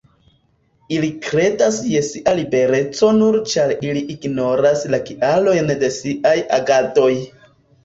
[0.95, 7.15] Ili kredas je sia libereco nur ĉar ili ignoras la kialojn de siaj agadoj.